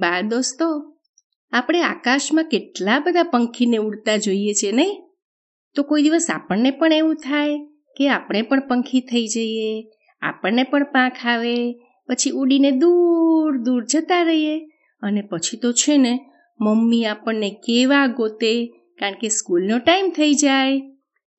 [0.00, 0.94] બાળ દોસ્તો,
[1.52, 5.02] આપણે આકાશમાં કેટલા બધા પંખીને ઉડતા જોઈએ છે નહીં
[5.74, 7.58] તો કોઈ દિવસ આપણને પણ એવું થાય
[7.96, 9.86] કે આપણે પણ પંખી થઈ જઈએ,
[10.22, 11.72] આપણને પણ પાંખ આવે,
[12.08, 14.66] પછી ઉડીને દૂર દૂર જતા રહીએ.
[15.02, 16.18] અને પછી તો છે ને,
[16.60, 18.66] મમ્મી આપણને કેવા ગોતે,
[18.98, 20.80] કારણ કે સ્કૂલનો ટાઈમ થઈ જાય.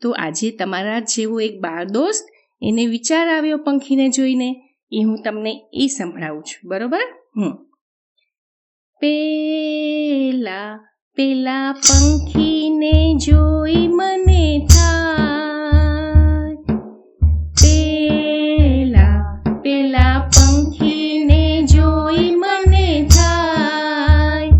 [0.01, 2.25] તો આજે તમારા જેવો એક બાળ દોસ્ત
[2.61, 7.01] એને વિચાર આવ્યો પંખીને જોઈને, એ હું તમને એ સંભળાવું છું, બરોબર?
[7.38, 7.73] હમ.
[9.03, 10.71] પેલા
[11.17, 12.93] પેલા પંખીને
[13.23, 14.43] જોઈ મને
[14.73, 16.76] થાય.
[17.62, 19.20] પેલા
[19.63, 21.41] પેલા પંખીને
[21.73, 24.53] જોઈ મને થાય.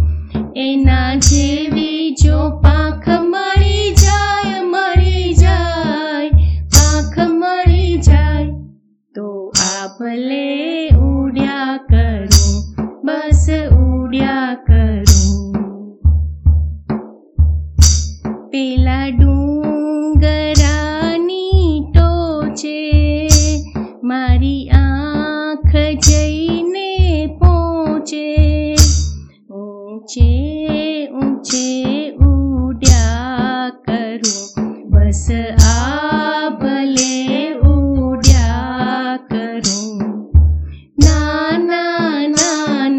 [0.66, 6.31] એના જેવી જો પાંખ મળી જાય મળી જાય,
[6.75, 8.52] પાંખ મળી જાય,
[9.16, 9.27] તો
[9.69, 10.52] આ ભલે
[25.95, 28.75] જઈને પહોંચે.
[29.49, 30.30] ઊંચે
[31.08, 34.66] ઊંચે ઉડ્યા કરું.
[34.89, 35.31] બસ
[35.66, 40.02] આ ભલે ઉડ્યા કરું.
[41.05, 42.94] નાના નાના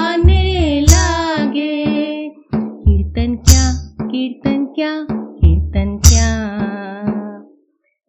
[0.82, 1.74] લાગે
[2.78, 3.76] કીર્તન ક્યાં
[4.10, 7.44] કીર્તન ક્યાં કીર્તન ક્યાં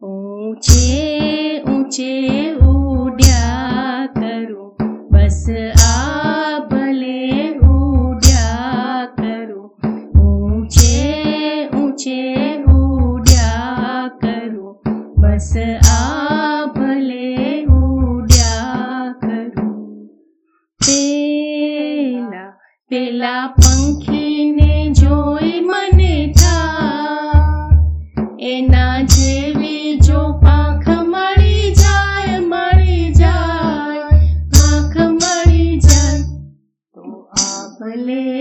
[0.01, 0.87] ઊંચે
[1.65, 2.09] ઊંચે
[2.71, 4.71] ઉડ્યા કરું
[5.11, 5.43] બસ
[5.83, 7.21] આ ભલે
[7.69, 9.69] ઉડ્યા કરું
[10.23, 10.97] ઊંચે
[11.73, 12.17] ઊંચે
[12.77, 14.73] ઉડ્યા કરું
[15.21, 15.51] બસ
[22.93, 27.69] પેલા પંખીને જોઈ મને થા
[28.49, 34.09] એના જેવી જો પાંખ મળી જાય મળી જાય,
[34.51, 36.23] પાંખ મળી જાય.
[36.95, 37.03] તો
[37.39, 38.32] આ ભલે